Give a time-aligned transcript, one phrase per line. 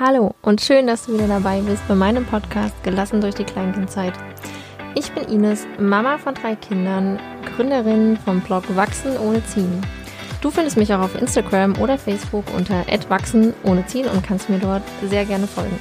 [0.00, 4.12] Hallo und schön, dass du wieder dabei bist bei meinem Podcast Gelassen durch die Kleinkindzeit.
[4.94, 9.82] Ich bin Ines, Mama von drei Kindern, Gründerin vom Blog Wachsen ohne Ziehen.
[10.40, 14.60] Du findest mich auch auf Instagram oder Facebook unter @wachsen ohne Ziehen und kannst mir
[14.60, 15.80] dort sehr gerne folgen.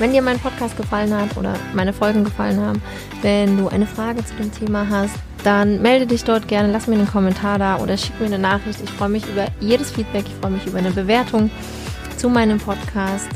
[0.00, 2.82] Wenn dir mein Podcast gefallen hat oder meine Folgen gefallen haben,
[3.22, 6.96] wenn du eine Frage zu dem Thema hast, dann melde dich dort gerne, lass mir
[6.96, 8.80] einen Kommentar da oder schick mir eine Nachricht.
[8.82, 11.48] Ich freue mich über jedes Feedback, ich freue mich über eine Bewertung
[12.20, 13.30] zu meinem Podcast.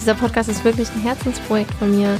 [0.00, 2.18] Dieser Podcast ist wirklich ein Herzensprojekt von mir.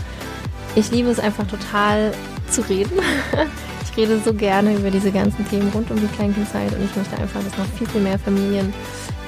[0.76, 2.12] Ich liebe es einfach total
[2.48, 2.96] zu reden.
[3.82, 7.18] Ich rede so gerne über diese ganzen Themen rund um die Kleinkindzeit und ich möchte
[7.18, 8.72] einfach, dass noch viel, viel mehr Familien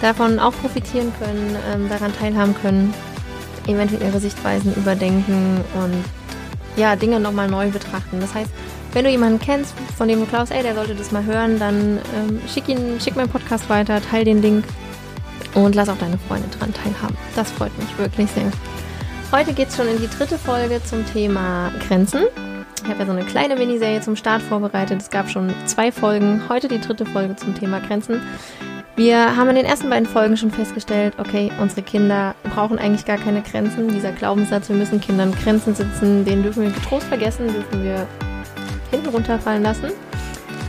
[0.01, 2.95] davon auch profitieren können, ähm, daran teilhaben können,
[3.67, 6.05] eventuell ihre Sichtweisen überdenken und
[6.81, 8.21] ja, Dinge nochmal neu betrachten.
[8.21, 8.51] Das heißt,
[8.93, 11.99] wenn du jemanden kennst, von dem du glaubst, ey, der sollte das mal hören, dann
[12.15, 14.65] ähm, schick ihn, schick meinen Podcast weiter, teil den Link
[15.55, 17.17] und lass auch deine Freunde dran teilhaben.
[17.37, 18.51] Das freut mich wirklich sehr.
[19.33, 22.25] Heute geht es schon in die dritte Folge zum Thema Grenzen.
[22.83, 25.01] Ich habe ja so eine kleine Miniserie zum Start vorbereitet.
[25.01, 26.43] Es gab schon zwei Folgen.
[26.49, 28.21] Heute die dritte Folge zum Thema Grenzen.
[28.95, 33.17] Wir haben in den ersten beiden Folgen schon festgestellt, okay, unsere Kinder brauchen eigentlich gar
[33.17, 33.89] keine Grenzen.
[33.89, 38.07] Dieser Glaubenssatz, wir müssen Kindern Grenzen setzen, den dürfen wir getrost vergessen, dürfen wir
[38.91, 39.93] hinten runterfallen lassen.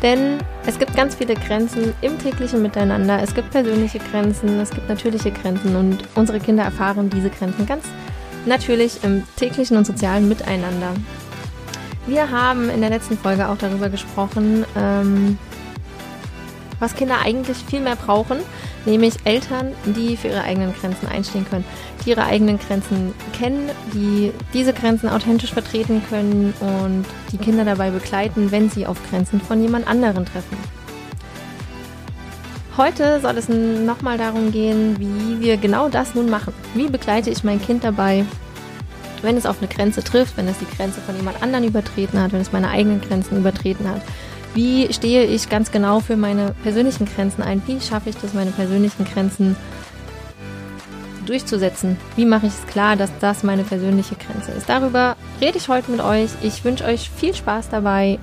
[0.03, 0.37] Denn
[0.67, 3.23] es gibt ganz viele Grenzen im täglichen Miteinander.
[3.23, 7.85] Es gibt persönliche Grenzen, es gibt natürliche Grenzen und unsere Kinder erfahren diese Grenzen ganz
[8.45, 10.93] natürlich im täglichen und sozialen Miteinander.
[12.05, 15.39] Wir haben in der letzten Folge auch darüber gesprochen, ähm,
[16.79, 18.39] was Kinder eigentlich viel mehr brauchen,
[18.85, 21.63] nämlich Eltern, die für ihre eigenen Grenzen einstehen können,
[22.07, 28.51] ihre eigenen Grenzen kennen, die diese Grenzen authentisch vertreten können und die Kinder dabei begleiten,
[28.51, 30.57] wenn sie auf Grenzen von jemand anderen treffen.
[32.75, 36.53] Heute soll es nochmal darum gehen, wie wir genau das nun machen.
[36.73, 38.25] Wie begleite ich mein Kind dabei,
[39.21, 42.33] wenn es auf eine Grenze trifft, wenn es die Grenze von jemand anderen übertreten hat,
[42.33, 44.01] wenn es meine eigenen Grenzen übertreten hat.
[44.55, 47.61] Wie stehe ich ganz genau für meine persönlichen Grenzen ein?
[47.65, 49.55] Wie schaffe ich das, meine persönlichen Grenzen
[51.23, 51.97] durchzusetzen?
[52.15, 54.69] Wie mache ich es klar, dass das meine persönliche Grenze ist?
[54.69, 56.31] Darüber rede ich heute mit euch.
[56.41, 58.19] Ich wünsche euch viel Spaß dabei.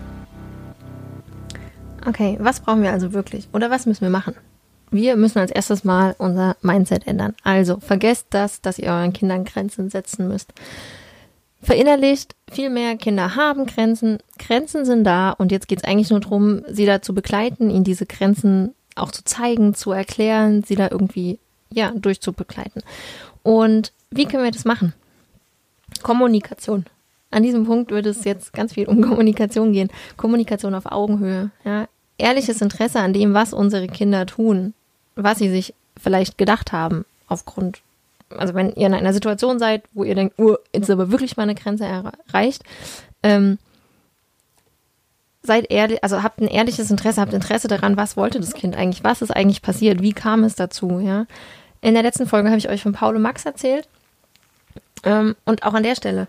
[2.07, 3.49] Okay, was brauchen wir also wirklich?
[3.53, 4.35] Oder was müssen wir machen?
[4.91, 7.35] Wir müssen als erstes mal unser Mindset ändern.
[7.45, 10.53] Also vergesst das, dass ihr euren Kindern Grenzen setzen müsst
[11.63, 16.21] verinnerlicht, viel mehr Kinder haben Grenzen, Grenzen sind da und jetzt geht es eigentlich nur
[16.21, 20.89] darum, sie da zu begleiten, ihnen diese Grenzen auch zu zeigen, zu erklären, sie da
[20.91, 21.39] irgendwie
[21.73, 22.83] ja durchzubegleiten.
[23.43, 24.93] Und wie können wir das machen?
[26.03, 26.87] Kommunikation.
[27.31, 29.91] An diesem Punkt würde es jetzt ganz viel um Kommunikation gehen.
[30.17, 31.51] Kommunikation auf Augenhöhe.
[31.65, 31.87] Ja.
[32.19, 34.75] Ehrliches Interesse an dem, was unsere Kinder tun,
[35.15, 37.83] was sie sich vielleicht gedacht haben, aufgrund
[38.37, 41.37] also wenn ihr in einer Situation seid, wo ihr denkt, oh, jetzt ist aber wirklich
[41.37, 42.63] meine Grenze erreicht,
[43.23, 43.59] ähm,
[45.43, 49.05] seid ehrlich, also habt ein ehrliches Interesse, habt Interesse daran, was wollte das Kind eigentlich,
[49.05, 51.27] was ist eigentlich passiert, wie kam es dazu, ja.
[51.81, 53.89] In der letzten Folge habe ich euch von Paul und Max erzählt.
[55.05, 56.29] Ähm, und auch an der Stelle.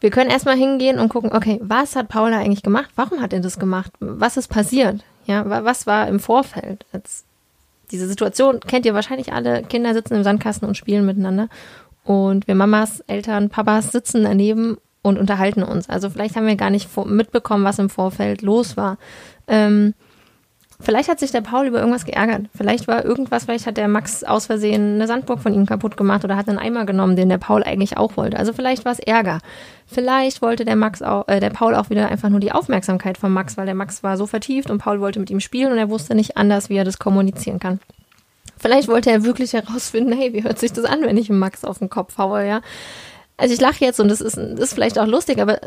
[0.00, 2.90] Wir können erstmal hingehen und gucken, okay, was hat Paula eigentlich gemacht?
[2.96, 3.92] Warum hat er das gemacht?
[4.00, 5.04] Was ist passiert?
[5.26, 6.84] Ja, was war im Vorfeld?
[6.92, 7.24] Jetzt
[7.92, 9.62] diese Situation kennt ihr wahrscheinlich alle.
[9.62, 11.48] Kinder sitzen im Sandkasten und spielen miteinander.
[12.04, 15.88] Und wir Mamas, Eltern, Papas sitzen daneben und unterhalten uns.
[15.88, 18.98] Also vielleicht haben wir gar nicht mitbekommen, was im Vorfeld los war.
[19.46, 19.94] Ähm,
[20.82, 22.46] vielleicht hat sich der Paul über irgendwas geärgert.
[22.54, 26.24] Vielleicht war irgendwas, vielleicht hat der Max aus Versehen eine Sandburg von ihm kaputt gemacht
[26.24, 28.38] oder hat einen Eimer genommen, den der Paul eigentlich auch wollte.
[28.38, 29.38] Also vielleicht war es Ärger.
[29.86, 33.32] Vielleicht wollte der Max auch, äh, der Paul auch wieder einfach nur die Aufmerksamkeit von
[33.32, 35.88] Max, weil der Max war so vertieft und Paul wollte mit ihm spielen und er
[35.88, 37.80] wusste nicht anders, wie er das kommunizieren kann.
[38.58, 41.78] Vielleicht wollte er wirklich herausfinden, hey, wie hört sich das an, wenn ich Max auf
[41.78, 42.60] den Kopf haue, ja?
[43.36, 45.58] Also ich lache jetzt und das ist, das ist vielleicht auch lustig, aber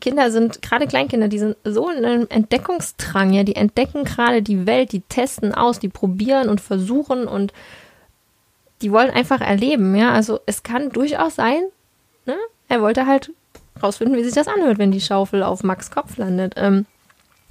[0.00, 4.66] Kinder sind, gerade Kleinkinder, die sind so in einem Entdeckungsdrang, ja, die entdecken gerade die
[4.66, 7.52] Welt, die testen aus, die probieren und versuchen und
[8.80, 10.12] die wollen einfach erleben, ja.
[10.12, 11.62] Also es kann durchaus sein,
[12.26, 12.36] ne?
[12.68, 13.32] Er wollte halt
[13.82, 16.54] rausfinden, wie sich das anhört, wenn die Schaufel auf Max Kopf landet.
[16.56, 16.86] Ähm,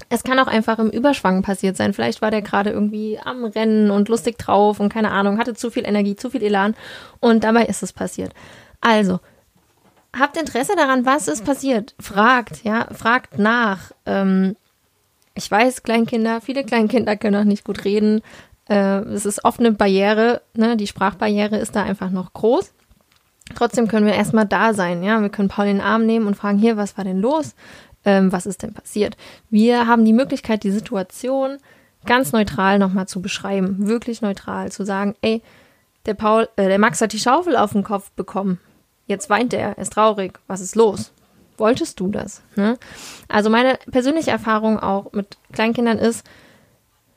[0.09, 1.93] es kann auch einfach im Überschwang passiert sein.
[1.93, 5.69] Vielleicht war der gerade irgendwie am Rennen und lustig drauf und keine Ahnung, hatte zu
[5.69, 6.75] viel Energie, zu viel Elan
[7.19, 8.33] und dabei ist es passiert.
[8.81, 9.19] Also,
[10.17, 11.95] habt Interesse daran, was ist passiert.
[11.99, 13.91] Fragt, ja, fragt nach.
[14.05, 14.55] Ähm,
[15.33, 18.21] ich weiß, Kleinkinder, viele Kleinkinder können auch nicht gut reden.
[18.69, 20.77] Äh, es ist oft eine Barriere, ne?
[20.77, 22.73] die Sprachbarriere ist da einfach noch groß.
[23.55, 25.21] Trotzdem können wir erstmal da sein, ja.
[25.21, 27.55] Wir können Paul in den Arm nehmen und fragen, hier, was war denn los?
[28.05, 29.17] Ähm, was ist denn passiert?
[29.49, 31.57] Wir haben die Möglichkeit, die Situation
[32.05, 35.41] ganz neutral nochmal zu beschreiben, wirklich neutral, zu sagen, ey,
[36.05, 38.59] der Paul, äh, der Max hat die Schaufel auf den Kopf bekommen.
[39.11, 40.39] Jetzt weint er, ist traurig.
[40.47, 41.11] Was ist los?
[41.57, 42.41] Wolltest du das?
[42.55, 42.77] Ne?
[43.27, 46.25] Also meine persönliche Erfahrung auch mit Kleinkindern ist,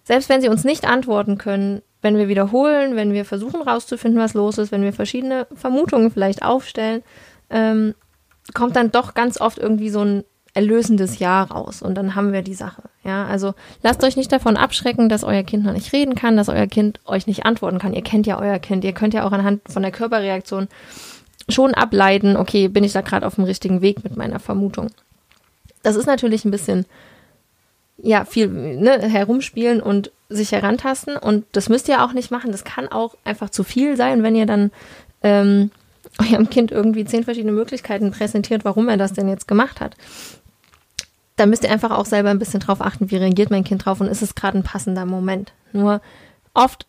[0.02, 4.34] selbst wenn sie uns nicht antworten können, wenn wir wiederholen, wenn wir versuchen rauszufinden, was
[4.34, 7.04] los ist, wenn wir verschiedene Vermutungen vielleicht aufstellen,
[7.48, 7.94] ähm,
[8.54, 12.42] kommt dann doch ganz oft irgendwie so ein erlösendes Ja raus und dann haben wir
[12.42, 12.82] die Sache.
[13.04, 16.48] Ja, also lasst euch nicht davon abschrecken, dass euer Kind noch nicht reden kann, dass
[16.48, 17.94] euer Kind euch nicht antworten kann.
[17.94, 20.66] Ihr kennt ja euer Kind, ihr könnt ja auch anhand von der Körperreaktion
[21.48, 24.90] schon ableiten, okay, bin ich da gerade auf dem richtigen Weg mit meiner Vermutung.
[25.82, 26.86] Das ist natürlich ein bisschen
[27.98, 32.50] ja, viel ne, herumspielen und sich herantasten und das müsst ihr auch nicht machen.
[32.50, 34.70] Das kann auch einfach zu viel sein, wenn ihr dann
[35.22, 35.70] ähm,
[36.18, 39.96] eurem Kind irgendwie zehn verschiedene Möglichkeiten präsentiert, warum er das denn jetzt gemacht hat
[41.36, 44.00] da müsst ihr einfach auch selber ein bisschen drauf achten, wie reagiert mein Kind drauf
[44.00, 45.52] und ist es gerade ein passender Moment.
[45.72, 46.00] Nur
[46.52, 46.86] oft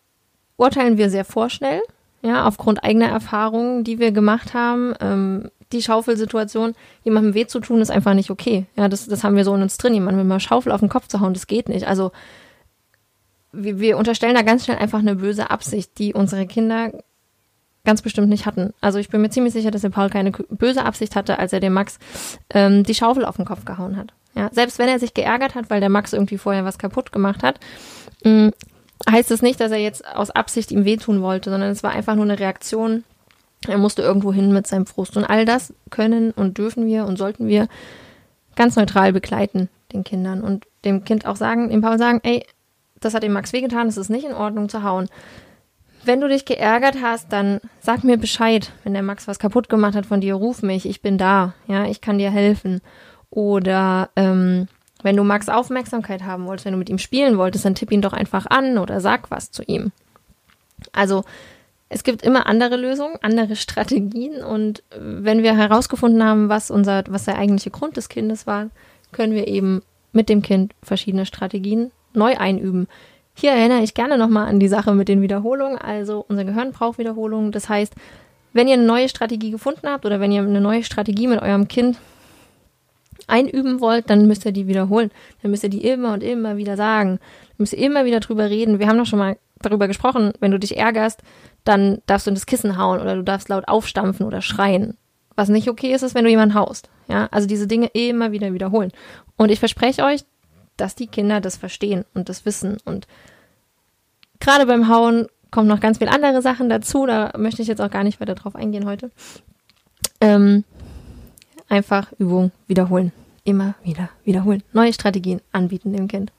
[0.58, 1.82] urteilen wir sehr vorschnell,
[2.26, 4.96] ja, aufgrund eigener Erfahrungen, die wir gemacht haben.
[5.00, 6.74] Ähm, die Schaufelsituation,
[7.04, 8.66] jemandem weh zu tun, ist einfach nicht okay.
[8.76, 10.90] Ja, das, das haben wir so in uns drin, jemandem mit einer Schaufel auf den
[10.90, 11.88] Kopf zu hauen, das geht nicht.
[11.88, 12.12] Also
[13.52, 16.92] wir, wir unterstellen da ganz schnell einfach eine böse Absicht, die unsere Kinder
[17.84, 18.74] ganz bestimmt nicht hatten.
[18.82, 21.60] Also ich bin mir ziemlich sicher, dass der Paul keine böse Absicht hatte, als er
[21.60, 22.00] dem Max
[22.50, 24.14] ähm, die Schaufel auf den Kopf gehauen hat.
[24.34, 27.44] Ja, selbst wenn er sich geärgert hat, weil der Max irgendwie vorher was kaputt gemacht
[27.44, 27.60] hat,
[28.24, 28.52] mh, mm,
[29.10, 32.16] heißt es nicht, dass er jetzt aus Absicht ihm wehtun wollte, sondern es war einfach
[32.16, 33.04] nur eine Reaktion.
[33.68, 35.18] Er musste irgendwo hin mit seinem Frust.
[35.18, 37.68] Und all das können und dürfen wir und sollten wir
[38.56, 40.42] ganz neutral begleiten, den Kindern.
[40.42, 42.46] Und dem Kind auch sagen, dem Paul sagen, ey,
[43.00, 45.10] das hat dem Max wehgetan, es ist nicht in Ordnung zu hauen.
[46.04, 48.72] Wenn du dich geärgert hast, dann sag mir Bescheid.
[48.84, 51.86] Wenn der Max was kaputt gemacht hat von dir, ruf mich, ich bin da, ja,
[51.86, 52.82] ich kann dir helfen.
[53.32, 54.68] Oder ähm,
[55.04, 58.02] wenn du Max Aufmerksamkeit haben wolltest, wenn du mit ihm spielen wolltest, dann tipp ihn
[58.02, 59.92] doch einfach an oder sag was zu ihm.
[60.94, 61.24] Also
[61.90, 67.26] es gibt immer andere Lösungen, andere Strategien und wenn wir herausgefunden haben, was unser, was
[67.26, 68.70] der eigentliche Grund des Kindes war,
[69.12, 69.82] können wir eben
[70.12, 72.88] mit dem Kind verschiedene Strategien neu einüben.
[73.34, 75.78] Hier erinnere ich gerne nochmal an die Sache mit den Wiederholungen.
[75.78, 77.52] Also unser Gehirn braucht Wiederholungen.
[77.52, 77.94] Das heißt,
[78.54, 81.68] wenn ihr eine neue Strategie gefunden habt oder wenn ihr eine neue Strategie mit eurem
[81.68, 81.98] Kind
[83.28, 85.12] einüben wollt, dann müsst ihr die wiederholen.
[85.42, 87.20] Dann müsst ihr die immer und immer wieder sagen.
[87.20, 88.80] Dann müsst ihr immer wieder drüber reden.
[88.80, 91.22] Wir haben doch schon mal darüber gesprochen, wenn du dich ärgerst,
[91.64, 94.98] dann darfst du in das Kissen hauen oder du darfst laut aufstampfen oder schreien.
[95.36, 96.90] Was nicht okay ist, ist, wenn du jemanden haust.
[97.08, 98.92] Ja, also diese Dinge immer wieder wiederholen.
[99.38, 100.24] Und ich verspreche euch,
[100.78, 102.78] dass die Kinder das verstehen und das wissen.
[102.86, 103.08] Und
[104.40, 107.06] gerade beim Hauen kommen noch ganz viele andere Sachen dazu.
[107.06, 109.12] Da möchte ich jetzt auch gar nicht weiter drauf eingehen heute.
[110.22, 110.64] Ähm,
[111.76, 113.12] einfach Übung wiederholen.
[113.44, 114.64] Immer wieder wiederholen.
[114.74, 116.32] Neue Strategien anbieten dem Kind.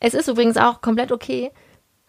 [0.00, 1.50] Es ist übrigens auch komplett okay,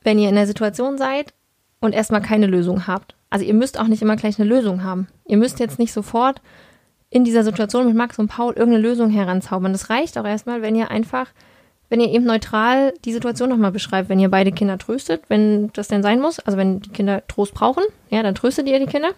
[0.04, 1.34] wenn ihr in der Situation seid
[1.80, 3.16] und erstmal keine Lösung habt.
[3.30, 5.08] Also ihr müsst auch nicht immer gleich eine Lösung haben.
[5.26, 6.42] Ihr müsst jetzt nicht sofort
[7.10, 9.74] in dieser Situation mit Max und Paul irgendeine Lösung heranzaubern.
[9.74, 11.28] Das reicht auch erstmal, wenn ihr einfach,
[11.90, 15.88] wenn ihr eben neutral die Situation nochmal beschreibt, wenn ihr beide Kinder tröstet, wenn das
[15.88, 19.10] denn sein muss, also wenn die Kinder Trost brauchen, ja, dann tröstet ihr die Kinder.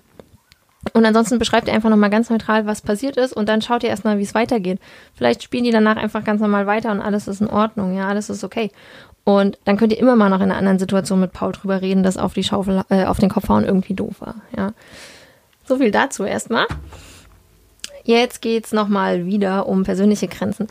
[0.94, 3.90] Und ansonsten beschreibt ihr einfach nochmal ganz neutral, was passiert ist und dann schaut ihr
[3.90, 4.80] erstmal, wie es weitergeht.
[5.14, 8.30] Vielleicht spielen die danach einfach ganz normal weiter und alles ist in Ordnung, ja, alles
[8.30, 8.72] ist okay.
[9.24, 12.02] Und dann könnt ihr immer mal noch in einer anderen Situation mit Paul drüber reden,
[12.02, 14.74] dass auf die Schaufel, äh, auf den Kopf hauen irgendwie doof war, ja.
[15.66, 16.66] So viel dazu erstmal.
[18.04, 20.68] Jetzt geht's nochmal wieder um persönliche Grenzen.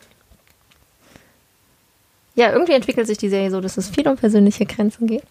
[2.35, 5.25] Ja, irgendwie entwickelt sich die Serie so, dass es viel um persönliche Grenzen geht.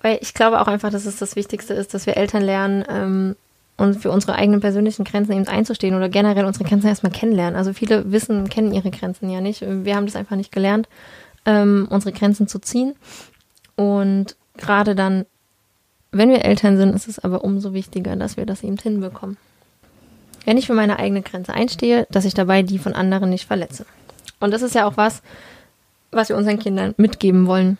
[0.00, 3.36] Weil ich glaube auch einfach, dass es das Wichtigste ist, dass wir Eltern lernen, ähm,
[3.76, 7.56] und für unsere eigenen persönlichen Grenzen eben einzustehen oder generell unsere Grenzen erstmal kennenlernen.
[7.56, 9.62] Also viele wissen, kennen ihre Grenzen ja nicht.
[9.62, 10.88] Wir haben das einfach nicht gelernt,
[11.44, 12.94] ähm, unsere Grenzen zu ziehen.
[13.76, 15.26] Und gerade dann,
[16.12, 19.36] wenn wir Eltern sind, ist es aber umso wichtiger, dass wir das eben hinbekommen.
[20.44, 23.86] Wenn ich für meine eigene Grenze einstehe, dass ich dabei die von anderen nicht verletze.
[24.40, 25.22] Und das ist ja auch was,
[26.10, 27.78] was wir unseren Kindern mitgeben wollen.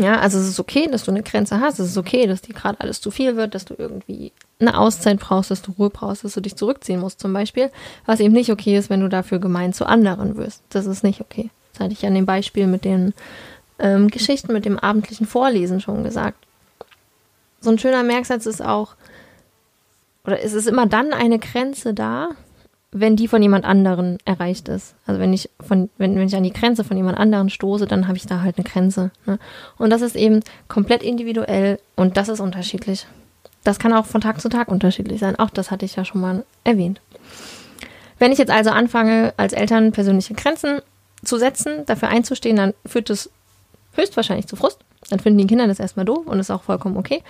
[0.00, 1.78] Ja, also es ist okay, dass du eine Grenze hast.
[1.78, 5.20] Es ist okay, dass dir gerade alles zu viel wird, dass du irgendwie eine Auszeit
[5.20, 7.70] brauchst, dass du Ruhe brauchst, dass du dich zurückziehen musst zum Beispiel.
[8.06, 10.62] Was eben nicht okay ist, wenn du dafür gemein zu anderen wirst.
[10.70, 11.50] Das ist nicht okay.
[11.72, 13.12] Das hatte ich an dem Beispiel mit den
[13.78, 16.38] ähm, Geschichten, mit dem abendlichen Vorlesen schon gesagt.
[17.60, 18.94] So ein schöner Merksatz ist auch,
[20.24, 22.30] oder es ist immer dann eine Grenze da,
[22.92, 24.94] wenn die von jemand anderen erreicht ist.
[25.06, 28.08] Also wenn ich von, wenn, wenn ich an die Grenze von jemand anderen stoße, dann
[28.08, 29.12] habe ich da halt eine Grenze.
[29.26, 29.38] Ne?
[29.78, 33.06] Und das ist eben komplett individuell und das ist unterschiedlich.
[33.62, 35.38] Das kann auch von Tag zu Tag unterschiedlich sein.
[35.38, 37.00] Auch das hatte ich ja schon mal erwähnt.
[38.18, 40.80] Wenn ich jetzt also anfange, als Eltern persönliche Grenzen
[41.22, 43.30] zu setzen, dafür einzustehen, dann führt das
[43.94, 44.80] höchstwahrscheinlich zu Frust.
[45.10, 47.22] dann finden die Kinder das erstmal doof und ist auch vollkommen okay.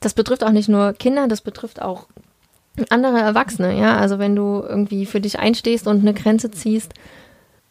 [0.00, 2.06] Das betrifft auch nicht nur Kinder, das betrifft auch
[2.88, 3.96] andere Erwachsene, ja.
[3.96, 6.94] Also wenn du irgendwie für dich einstehst und eine Grenze ziehst,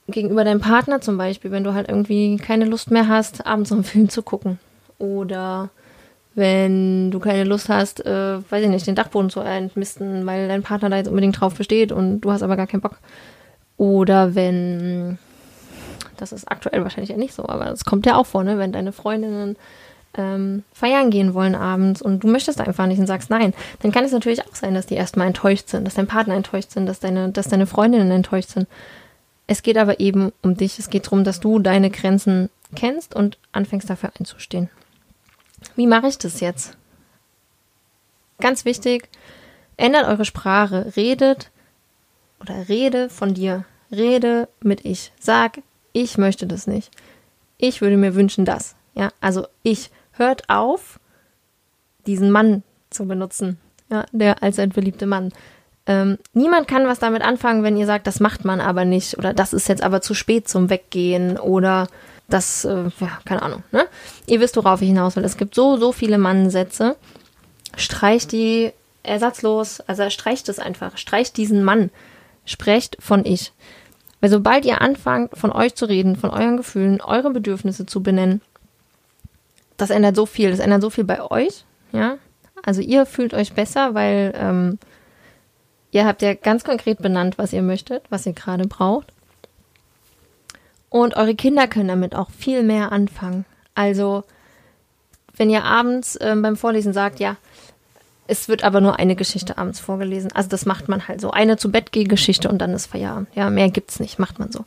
[0.08, 3.84] gegenüber deinem Partner zum Beispiel, wenn du halt irgendwie keine Lust mehr hast, abends einen
[3.84, 4.60] Film zu gucken.
[4.98, 5.70] Oder
[6.34, 10.63] wenn du keine Lust hast, äh, weiß ich nicht, den Dachboden zu entmisten, weil dein
[10.63, 13.00] Partner da jetzt unbedingt drauf besteht und du hast aber gar keinen Bock.
[13.77, 15.17] Oder wenn,
[16.17, 18.72] das ist aktuell wahrscheinlich ja nicht so, aber es kommt ja auch vor, ne, wenn
[18.72, 19.58] deine Freundinnen
[20.15, 24.03] ähm, feiern gehen wollen abends und du möchtest einfach nicht und sagst nein, dann kann
[24.03, 27.00] es natürlich auch sein, dass die erstmal enttäuscht sind, dass dein Partner enttäuscht sind, dass
[27.00, 28.68] deine, dass deine Freundinnen enttäuscht sind.
[29.48, 30.80] Es geht aber eben um dich.
[30.80, 34.70] Es geht darum, dass du deine Grenzen kennst und anfängst dafür einzustehen.
[35.75, 36.77] Wie mache ich das jetzt?
[38.39, 39.10] Ganz wichtig,
[39.77, 40.94] ändert eure Sprache.
[40.96, 41.51] Redet
[42.39, 43.65] oder rede von dir.
[43.91, 45.12] Rede mit ich.
[45.20, 45.60] Sag,
[45.94, 46.91] ich möchte das nicht.
[47.58, 48.75] Ich würde mir wünschen das.
[48.96, 49.91] Ja, also ich.
[50.22, 51.00] Hört auf,
[52.06, 52.62] diesen Mann
[52.92, 53.58] zu benutzen.
[53.90, 55.34] Ja, der als ein verliebter Mann.
[55.88, 59.34] Ähm, niemand kann was damit anfangen, wenn ihr sagt, das macht man aber nicht oder
[59.34, 61.88] das ist jetzt aber zu spät zum Weggehen oder
[62.30, 63.63] das, äh, ja, keine Ahnung.
[63.72, 63.88] Ne?
[64.28, 65.25] Ihr wisst, worauf ich hinaus will.
[65.25, 66.98] Es gibt so, so viele Mannsätze.
[67.75, 71.00] Streicht die ersatzlos, also streicht es einfach.
[71.00, 71.90] Streicht diesen Mann.
[72.46, 73.54] Sprecht von ich.
[74.20, 78.42] Weil sobald ihr anfangt, von euch zu reden, von euren Gefühlen, eure Bedürfnisse zu benennen,
[79.82, 80.52] das ändert so viel.
[80.52, 82.18] Das ändert so viel bei euch, ja.
[82.64, 84.78] Also ihr fühlt euch besser, weil ähm,
[85.92, 89.12] Ihr habt ja ganz konkret benannt, was ihr möchtet, was ihr gerade braucht.
[90.90, 93.46] Und eure Kinder können damit auch viel mehr anfangen.
[93.76, 94.24] Also,
[95.36, 97.36] wenn ihr abends äh, beim Vorlesen sagt, ja,
[98.28, 100.32] es wird aber nur eine Geschichte abends vorgelesen.
[100.32, 101.32] Also das macht man halt so.
[101.32, 103.28] Eine zu Bett Geschichte und dann ist Feierabend.
[103.36, 104.64] Ja, mehr gibt's nicht, macht man so.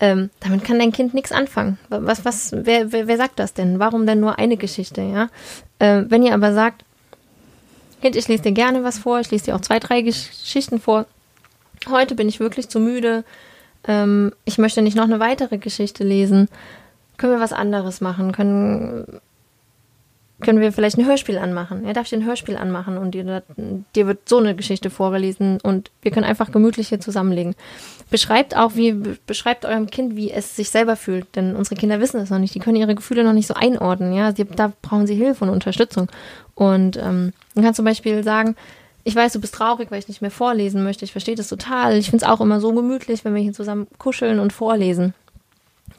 [0.00, 1.78] Ähm, damit kann dein Kind nichts anfangen.
[1.90, 3.78] Was, was, wer, wer, wer sagt das denn?
[3.78, 5.28] Warum denn nur eine Geschichte, ja?
[5.78, 6.84] Äh, wenn ihr aber sagt,
[8.00, 9.20] Kind, ich lese dir gerne was vor.
[9.20, 11.06] Ich lese dir auch zwei, drei Geschichten vor.
[11.88, 13.24] Heute bin ich wirklich zu müde.
[13.86, 16.48] Ähm, ich möchte nicht noch eine weitere Geschichte lesen.
[17.18, 18.32] Können wir was anderes machen?
[18.32, 19.20] Können
[20.40, 21.84] können wir vielleicht ein Hörspiel anmachen.
[21.84, 23.42] Er darf dir ein Hörspiel anmachen und dir,
[23.94, 27.54] dir wird so eine Geschichte vorgelesen und wir können einfach gemütlich hier zusammenlegen.
[28.10, 28.92] Beschreibt auch, wie,
[29.26, 32.54] beschreibt eurem Kind, wie es sich selber fühlt, denn unsere Kinder wissen es noch nicht,
[32.54, 35.50] die können ihre Gefühle noch nicht so einordnen, ja, sie, da brauchen sie Hilfe und
[35.50, 36.08] Unterstützung.
[36.54, 38.56] Und ähm, man kann zum Beispiel sagen,
[39.04, 41.06] ich weiß, du bist traurig, weil ich nicht mehr vorlesen möchte.
[41.06, 41.96] Ich verstehe das total.
[41.96, 45.14] Ich finde es auch immer so gemütlich, wenn wir hier zusammen kuscheln und vorlesen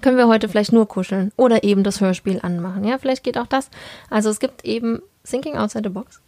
[0.01, 2.83] können wir heute vielleicht nur kuscheln oder eben das Hörspiel anmachen.
[2.83, 3.69] Ja, vielleicht geht auch das.
[4.09, 6.21] Also es gibt eben Thinking Outside the Box,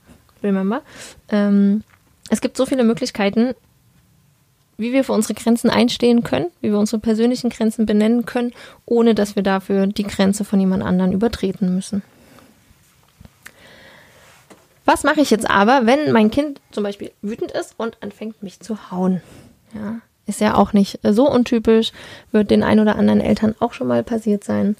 [0.43, 0.81] remember.
[1.29, 1.83] Ähm,
[2.29, 3.53] es gibt so viele Möglichkeiten,
[4.77, 8.53] wie wir für unsere Grenzen einstehen können, wie wir unsere persönlichen Grenzen benennen können,
[8.85, 12.01] ohne dass wir dafür die Grenze von jemand anderen übertreten müssen.
[14.85, 18.59] Was mache ich jetzt aber, wenn mein Kind zum Beispiel wütend ist und anfängt, mich
[18.59, 19.21] zu hauen?
[19.73, 21.91] Ja, ist ja auch nicht so untypisch,
[22.31, 24.75] wird den ein oder anderen Eltern auch schon mal passiert sein.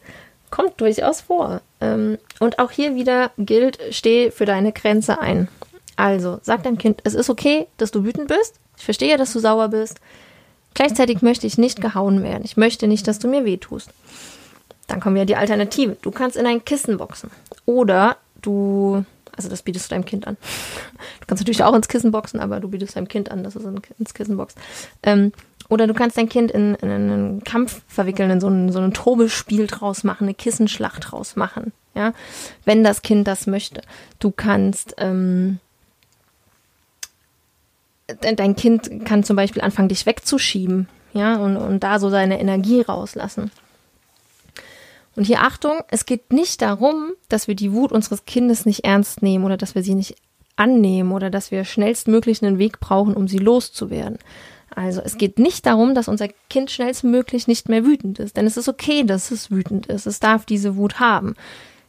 [0.50, 1.62] Kommt durchaus vor.
[1.82, 5.48] Ähm, und auch hier wieder gilt, steh für deine Grenze ein.
[5.96, 8.56] Also, sag deinem Kind, es ist okay, dass du wütend bist.
[8.78, 10.00] Ich verstehe, dass du sauer bist.
[10.74, 12.44] Gleichzeitig möchte ich nicht gehauen werden.
[12.44, 13.90] Ich möchte nicht, dass du mir wehtust.
[14.88, 15.98] Dann kommen ja die Alternative.
[16.02, 17.30] Du kannst in ein Kissen boxen.
[17.66, 20.38] Oder du also das bietest du deinem Kind an.
[21.24, 23.64] Du kannst natürlich auch ins Kissen boxen, aber du bietest deinem Kind an, dass es
[23.98, 24.58] ins Kissen boxt.
[25.04, 25.32] Ähm,
[25.70, 28.94] oder du kannst dein Kind in, in, einen Kampf verwickeln, in so ein, so ein
[28.94, 31.72] Tobespiel draus machen, eine Kissenschlacht draus machen.
[31.96, 32.12] Ja,
[32.66, 33.82] wenn das Kind das möchte.
[34.20, 35.60] Du kannst ähm,
[38.08, 42.82] dein Kind kann zum Beispiel anfangen, dich wegzuschieben, ja, und, und da so seine Energie
[42.82, 43.50] rauslassen.
[45.16, 49.22] Und hier Achtung, es geht nicht darum, dass wir die Wut unseres Kindes nicht ernst
[49.22, 50.16] nehmen oder dass wir sie nicht
[50.56, 54.20] annehmen oder dass wir schnellstmöglich einen Weg brauchen, um sie loszuwerden.
[54.76, 58.58] Also es geht nicht darum, dass unser Kind schnellstmöglich nicht mehr wütend ist, denn es
[58.58, 60.08] ist okay, dass es wütend ist.
[60.08, 61.36] Es darf diese Wut haben.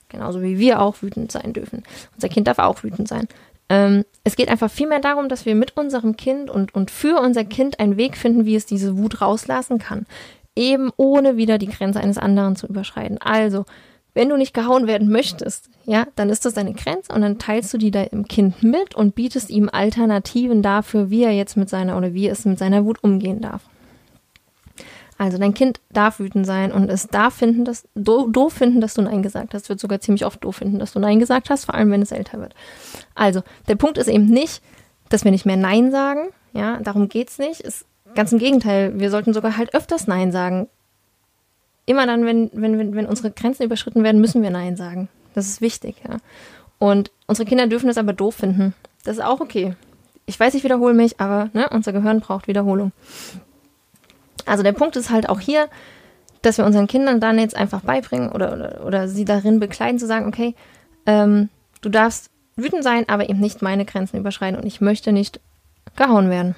[0.09, 1.83] Genauso wie wir auch wütend sein dürfen.
[2.15, 3.27] Unser Kind darf auch wütend sein.
[3.71, 7.45] Ähm, es geht einfach vielmehr darum, dass wir mit unserem Kind und, und für unser
[7.45, 10.07] Kind einen Weg finden, wie es diese Wut rauslassen kann
[10.57, 13.19] eben ohne wieder die Grenze eines anderen zu überschreiten.
[13.19, 13.65] Also,
[14.15, 17.75] wenn du nicht gehauen werden möchtest, ja, dann ist das deine Grenze und dann teilst
[17.75, 21.99] du die deinem Kind mit und bietest ihm Alternativen dafür, wie er jetzt mit seiner
[21.99, 23.63] oder wie es mit seiner Wut umgehen darf.
[25.19, 29.03] Also dein Kind darf wütend sein und es darf finden, dass doof finden, dass du
[29.03, 29.69] Nein gesagt hast.
[29.69, 32.11] Wird sogar ziemlich oft doof finden, dass du Nein gesagt hast, vor allem wenn es
[32.11, 32.55] älter wird.
[33.15, 34.61] Also der Punkt ist eben nicht,
[35.09, 36.31] dass wir nicht mehr Nein sagen.
[36.53, 37.61] Ja, darum geht's nicht.
[37.61, 40.69] Es Ganz im Gegenteil, wir sollten sogar halt öfters Nein sagen.
[41.87, 45.09] Immer dann, wenn, wenn, wenn, unsere Grenzen überschritten werden, müssen wir Nein sagen.
[45.35, 46.19] Das ist wichtig, ja.
[46.79, 48.75] Und unsere Kinder dürfen das aber doof finden.
[49.05, 49.75] Das ist auch okay.
[50.27, 52.93] Ich weiß, ich wiederhole mich, aber ne, unser Gehirn braucht Wiederholung.
[54.47, 55.69] Also der Punkt ist halt auch hier,
[56.43, 60.07] dass wir unseren Kindern dann jetzt einfach beibringen oder, oder, oder sie darin bekleiden, zu
[60.07, 60.55] sagen, okay,
[61.07, 61.49] ähm,
[61.81, 65.41] du darfst wütend sein, aber eben nicht meine Grenzen überschreiten und ich möchte nicht
[65.97, 66.55] gehauen werden.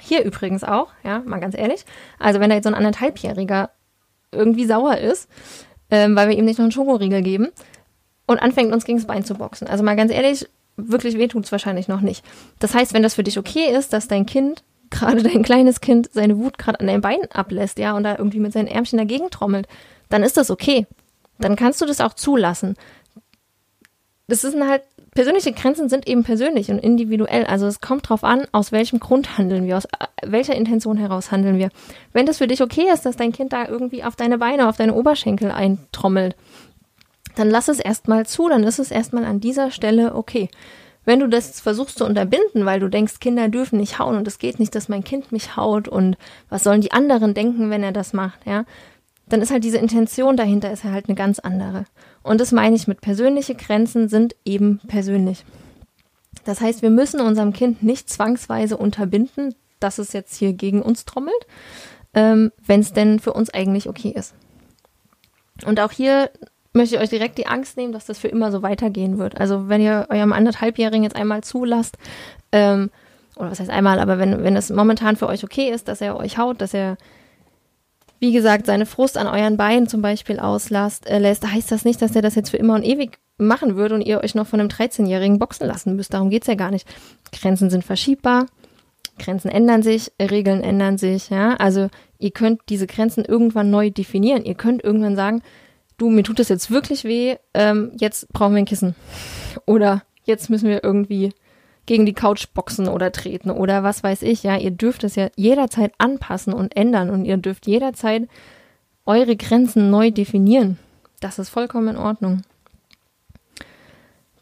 [0.00, 1.84] Hier übrigens auch, ja, mal ganz ehrlich.
[2.18, 3.70] Also wenn da jetzt so ein anderthalbjähriger
[4.34, 5.28] irgendwie sauer ist,
[5.90, 7.48] ähm, weil wir ihm nicht noch einen Schokoriegel geben
[8.26, 9.66] und anfängt uns gegen das Bein zu boxen.
[9.68, 12.24] Also mal ganz ehrlich, wirklich weh tut es wahrscheinlich noch nicht.
[12.58, 16.10] Das heißt, wenn das für dich okay ist, dass dein Kind, gerade dein kleines Kind,
[16.12, 19.30] seine Wut gerade an deinem Bein ablässt, ja, und da irgendwie mit seinen Ärmchen dagegen
[19.30, 19.68] trommelt,
[20.08, 20.86] dann ist das okay.
[21.38, 22.76] Dann kannst du das auch zulassen.
[24.26, 24.82] Das ist halt
[25.14, 27.44] persönliche Grenzen sind eben persönlich und individuell.
[27.44, 31.30] Also es kommt drauf an, aus welchem Grund handeln wir, aus äh, welcher Intention heraus
[31.30, 31.70] handeln wir.
[32.12, 34.76] Wenn das für dich okay ist, dass dein Kind da irgendwie auf deine Beine, auf
[34.76, 36.36] deine Oberschenkel eintrommelt,
[37.36, 40.48] dann lass es erstmal zu, dann ist es erstmal an dieser Stelle okay.
[41.04, 44.38] Wenn du das versuchst zu unterbinden, weil du denkst, Kinder dürfen nicht hauen und es
[44.38, 46.16] geht nicht, dass mein Kind mich haut und
[46.48, 48.64] was sollen die anderen denken, wenn er das macht, ja,
[49.26, 51.84] dann ist halt diese Intention dahinter ist halt eine ganz andere.
[52.22, 55.44] Und das meine ich mit persönliche Grenzen sind eben persönlich.
[56.44, 61.04] Das heißt, wir müssen unserem Kind nicht zwangsweise unterbinden, dass es jetzt hier gegen uns
[61.04, 61.46] trommelt,
[62.14, 64.34] ähm, wenn es denn für uns eigentlich okay ist.
[65.64, 66.30] Und auch hier
[66.72, 69.40] möchte ich euch direkt die Angst nehmen, dass das für immer so weitergehen wird.
[69.40, 71.96] Also wenn ihr eurem anderthalbjährigen jetzt einmal zulasst,
[72.52, 72.90] ähm,
[73.36, 76.16] oder was heißt einmal, aber wenn, wenn es momentan für euch okay ist, dass er
[76.16, 76.96] euch haut, dass er
[78.20, 82.00] wie gesagt, seine Frust an euren Beinen zum Beispiel auslässt, äh, lässt, heißt das nicht,
[82.00, 84.60] dass er das jetzt für immer und ewig machen würde und ihr euch noch von
[84.60, 86.14] einem 13-Jährigen boxen lassen müsst.
[86.14, 86.86] Darum geht's ja gar nicht.
[87.32, 88.46] Grenzen sind verschiebbar,
[89.18, 91.54] Grenzen ändern sich, Regeln ändern sich, ja.
[91.56, 94.44] Also ihr könnt diese Grenzen irgendwann neu definieren.
[94.44, 95.42] Ihr könnt irgendwann sagen,
[95.98, 98.94] du, mir tut das jetzt wirklich weh, ähm, jetzt brauchen wir ein Kissen.
[99.66, 101.32] Oder jetzt müssen wir irgendwie
[101.86, 104.42] gegen die Couch boxen oder treten oder was weiß ich.
[104.42, 108.28] Ja, ihr dürft es ja jederzeit anpassen und ändern und ihr dürft jederzeit
[109.06, 110.78] eure Grenzen neu definieren.
[111.20, 112.42] Das ist vollkommen in Ordnung.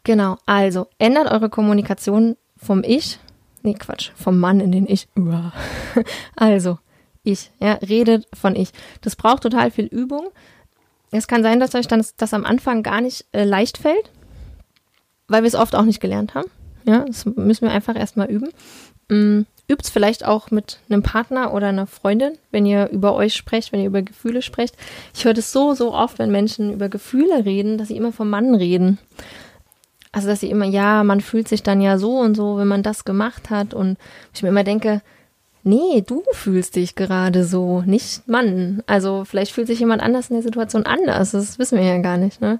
[0.03, 3.19] Genau, also ändert eure Kommunikation vom Ich,
[3.61, 5.07] nee Quatsch, vom Mann in den Ich.
[6.35, 6.79] Also,
[7.23, 8.71] ich, ja, redet von Ich.
[9.01, 10.27] Das braucht total viel Übung.
[11.11, 14.11] Es kann sein, dass euch dann das, das am Anfang gar nicht äh, leicht fällt,
[15.27, 16.49] weil wir es oft auch nicht gelernt haben.
[16.85, 18.49] Ja, das müssen wir einfach erstmal üben.
[19.09, 19.45] Mhm.
[19.69, 23.71] Übt es vielleicht auch mit einem Partner oder einer Freundin, wenn ihr über euch sprecht,
[23.71, 24.75] wenn ihr über Gefühle sprecht.
[25.15, 28.29] Ich höre das so, so oft, wenn Menschen über Gefühle reden, dass sie immer vom
[28.29, 28.99] Mann reden.
[30.11, 32.83] Also, dass sie immer, ja, man fühlt sich dann ja so und so, wenn man
[32.83, 33.73] das gemacht hat.
[33.73, 33.97] Und
[34.33, 35.01] ich mir immer denke,
[35.63, 38.83] nee, du fühlst dich gerade so, nicht Mann.
[38.85, 41.31] Also, vielleicht fühlt sich jemand anders in der Situation anders.
[41.31, 42.59] Das wissen wir ja gar nicht, ne?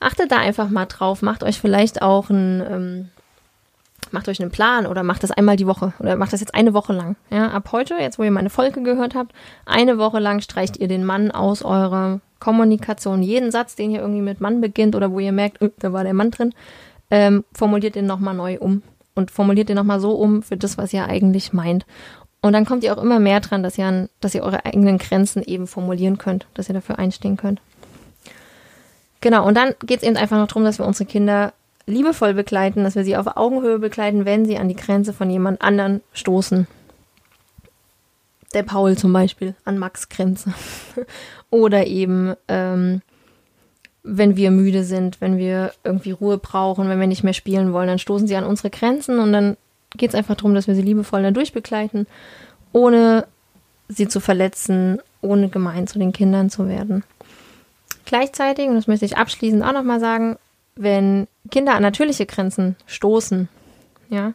[0.00, 1.22] Achtet da einfach mal drauf.
[1.22, 3.08] Macht euch vielleicht auch ein, ähm,
[4.10, 6.74] macht euch einen Plan oder macht das einmal die Woche oder macht das jetzt eine
[6.74, 7.16] Woche lang.
[7.30, 9.32] Ja, ab heute, jetzt wo ihr meine Folge gehört habt,
[9.64, 13.22] eine Woche lang streicht ihr den Mann aus eurer Kommunikation.
[13.22, 16.04] Jeden Satz, den ihr irgendwie mit Mann beginnt oder wo ihr merkt, äh, da war
[16.04, 16.52] der Mann drin,
[17.10, 18.82] ähm, formuliert den nochmal neu um
[19.14, 21.86] und formuliert den nochmal so um für das, was ihr eigentlich meint.
[22.40, 25.42] Und dann kommt ihr auch immer mehr dran, dass ihr, dass ihr eure eigenen Grenzen
[25.44, 27.60] eben formulieren könnt, dass ihr dafür einstehen könnt.
[29.20, 31.52] Genau, und dann geht es eben einfach noch darum, dass wir unsere Kinder
[31.86, 35.62] liebevoll begleiten, dass wir sie auf Augenhöhe begleiten, wenn sie an die Grenze von jemand
[35.62, 36.66] anderen stoßen.
[38.54, 40.52] Der Paul zum Beispiel an Max Grenze.
[41.50, 43.02] Oder eben, ähm,
[44.02, 47.88] wenn wir müde sind, wenn wir irgendwie Ruhe brauchen, wenn wir nicht mehr spielen wollen,
[47.88, 49.56] dann stoßen sie an unsere Grenzen und dann
[49.96, 52.06] geht es einfach darum, dass wir sie liebevoll dadurch begleiten,
[52.72, 53.26] ohne
[53.88, 57.04] sie zu verletzen, ohne gemein zu den Kindern zu werden.
[58.04, 60.36] Gleichzeitig, und das möchte ich abschließend auch nochmal sagen,
[60.74, 63.48] wenn Kinder an natürliche Grenzen stoßen,
[64.08, 64.34] ja,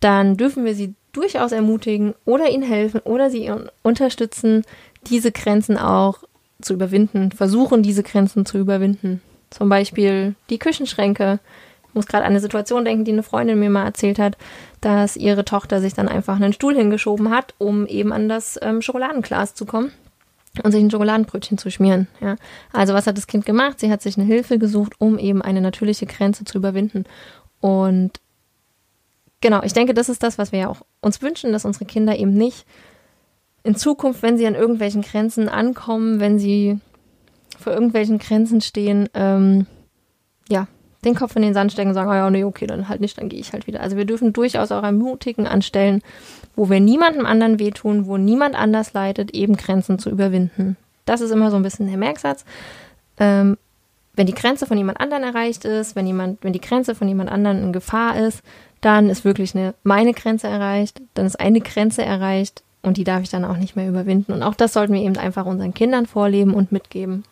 [0.00, 3.50] dann dürfen wir sie durchaus ermutigen oder ihnen helfen oder sie
[3.82, 4.64] unterstützen,
[5.06, 6.22] diese Grenzen auch
[6.60, 9.22] zu überwinden, versuchen, diese Grenzen zu überwinden.
[9.50, 11.40] Zum Beispiel die Küchenschränke.
[11.88, 14.36] Ich muss gerade an eine Situation denken, die eine Freundin mir mal erzählt hat,
[14.80, 18.82] dass ihre Tochter sich dann einfach einen Stuhl hingeschoben hat, um eben an das ähm,
[18.82, 19.92] Schokoladenglas zu kommen
[20.62, 22.08] und sich ein Schokoladenbrötchen zu schmieren.
[22.20, 22.36] Ja.
[22.72, 23.80] Also was hat das Kind gemacht?
[23.80, 27.04] Sie hat sich eine Hilfe gesucht, um eben eine natürliche Grenze zu überwinden.
[27.60, 28.20] Und
[29.40, 32.16] genau, ich denke, das ist das, was wir ja auch uns wünschen, dass unsere Kinder
[32.16, 32.66] eben nicht
[33.62, 36.78] in Zukunft, wenn sie an irgendwelchen Grenzen ankommen, wenn sie
[37.58, 39.66] vor irgendwelchen Grenzen stehen, ähm,
[40.48, 40.68] ja,
[41.04, 43.18] den Kopf in den Sand stecken und sagen, oh ja, nee, okay, dann halt nicht,
[43.18, 43.80] dann gehe ich halt wieder.
[43.80, 46.02] Also wir dürfen durchaus auch ermutigen anstellen,
[46.58, 50.76] wo wir niemandem anderen wehtun, wo niemand anders leidet, eben Grenzen zu überwinden.
[51.04, 52.44] Das ist immer so ein bisschen der Merksatz.
[53.18, 53.56] Ähm,
[54.14, 57.30] wenn die Grenze von jemand anderen erreicht ist, wenn jemand, wenn die Grenze von jemand
[57.30, 58.42] anderen in Gefahr ist,
[58.80, 63.22] dann ist wirklich eine meine Grenze erreicht, dann ist eine Grenze erreicht und die darf
[63.22, 64.32] ich dann auch nicht mehr überwinden.
[64.32, 67.22] Und auch das sollten wir eben einfach unseren Kindern vorleben und mitgeben.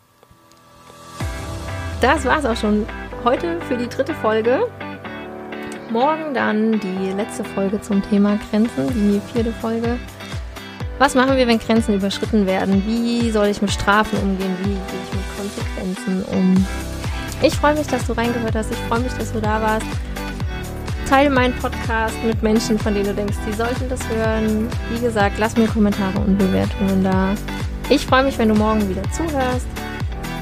[1.99, 2.85] Das war es auch schon
[3.25, 4.61] heute für die dritte Folge.
[5.89, 9.97] Morgen dann die letzte Folge zum Thema Grenzen, die vierte Folge.
[10.99, 12.83] Was machen wir, wenn Grenzen überschritten werden?
[12.85, 14.53] Wie soll ich mit Strafen umgehen?
[14.63, 16.67] Wie gehe ich mit Konsequenzen um?
[17.41, 18.71] Ich freue mich, dass du reingehört hast.
[18.71, 19.85] Ich freue mich, dass du da warst.
[21.07, 24.67] Teile meinen Podcast mit Menschen, von denen du denkst, die sollten das hören.
[24.91, 27.33] Wie gesagt, lass mir Kommentare und Bewertungen da.
[27.89, 29.67] Ich freue mich, wenn du morgen wieder zuhörst.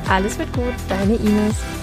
[0.10, 1.75] Alles wird gut, deine Ines.